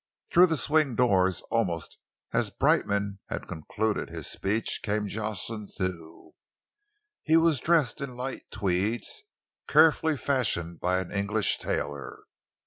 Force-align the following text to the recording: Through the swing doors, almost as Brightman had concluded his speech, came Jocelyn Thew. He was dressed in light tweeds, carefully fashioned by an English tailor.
Through 0.33 0.47
the 0.47 0.57
swing 0.57 0.95
doors, 0.95 1.41
almost 1.51 1.99
as 2.33 2.49
Brightman 2.49 3.19
had 3.29 3.47
concluded 3.47 4.09
his 4.09 4.25
speech, 4.25 4.79
came 4.81 5.07
Jocelyn 5.07 5.67
Thew. 5.67 6.33
He 7.21 7.37
was 7.37 7.59
dressed 7.59 8.01
in 8.01 8.15
light 8.15 8.41
tweeds, 8.49 9.21
carefully 9.67 10.17
fashioned 10.17 10.79
by 10.79 11.01
an 11.01 11.11
English 11.11 11.59
tailor. 11.59 12.23